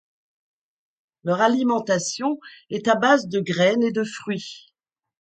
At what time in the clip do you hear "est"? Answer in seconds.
2.71-2.87